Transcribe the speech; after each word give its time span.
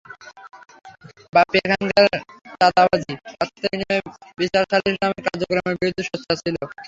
বাপ্পী 1.33 1.57
এলাকার 1.59 2.05
চাঁদাবাজি, 2.59 3.13
অর্থের 3.41 3.69
বিনিময়ে 3.71 4.01
বিচার-সালিস 4.39 4.95
নামের 5.01 5.21
কার্যক্রমের 5.27 5.75
বিরুদ্ধে 5.79 6.03
সোচ্চার 6.09 6.35
ছিল। 6.43 6.55